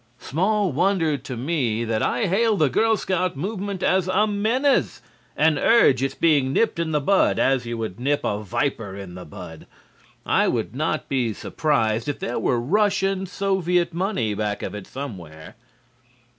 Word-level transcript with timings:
Small 0.17 0.71
wonder 0.71 1.15
to 1.15 1.37
me 1.37 1.83
that 1.85 2.01
I 2.01 2.25
hail 2.25 2.57
the 2.57 2.71
Girl 2.71 2.97
Scout 2.97 3.37
movement 3.37 3.83
as 3.83 4.07
a 4.07 4.25
menace 4.25 4.99
and 5.37 5.59
urge 5.59 6.01
its 6.01 6.15
being 6.15 6.51
nipped 6.51 6.79
in 6.79 6.89
the 6.89 6.99
bud 6.99 7.37
as 7.37 7.67
you 7.67 7.77
would 7.77 7.99
nip 7.99 8.21
a 8.23 8.39
viper 8.41 8.95
in 8.95 9.13
the 9.13 9.25
bud. 9.25 9.67
I 10.25 10.47
would 10.47 10.75
not 10.75 11.07
be 11.07 11.33
surprised 11.33 12.09
if 12.09 12.17
there 12.17 12.39
were 12.39 12.59
Russian 12.59 13.27
Soviet 13.27 13.93
money 13.93 14.33
back 14.33 14.63
of 14.63 14.73
it 14.73 14.87
somewhere. 14.87 15.55